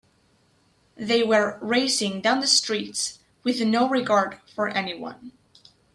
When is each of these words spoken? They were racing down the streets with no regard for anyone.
They 0.97 1.21
were 1.21 1.59
racing 1.61 2.21
down 2.21 2.39
the 2.39 2.47
streets 2.47 3.19
with 3.43 3.61
no 3.61 3.87
regard 3.87 4.39
for 4.55 4.67
anyone. 4.67 5.33